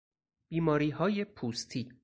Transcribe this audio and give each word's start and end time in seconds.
بیماریهای 0.49 1.25
پوستی 1.25 1.91